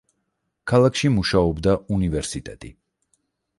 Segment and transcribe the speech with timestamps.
[0.71, 2.75] ქალაქში მუშაობდა უნივერსიტეტი.